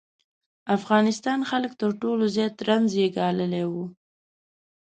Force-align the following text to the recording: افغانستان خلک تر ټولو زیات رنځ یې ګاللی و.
افغانستان 0.77 1.39
خلک 1.49 1.71
تر 1.81 1.91
ټولو 2.01 2.23
زیات 2.35 2.55
رنځ 2.67 2.89
یې 2.99 3.07
ګاللی 3.17 3.65
و. 3.71 3.73